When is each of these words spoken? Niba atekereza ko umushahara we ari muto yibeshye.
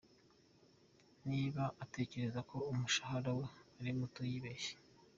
Niba 1.29 1.63
atekereza 1.83 2.39
ko 2.49 2.57
umushahara 2.71 3.31
we 3.37 3.45
ari 3.79 3.91
muto 3.99 4.21
yibeshye. 4.29 4.73